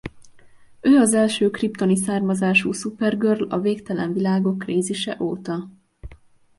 Ő 0.81 0.97
az 0.97 1.13
első 1.13 1.49
kryptoni 1.49 1.95
származású 1.95 2.71
Supergirl 2.71 3.43
a 3.43 3.59
Végtelen 3.59 4.13
világok 4.13 4.57
krízise 4.57 5.17
óta. 5.19 5.67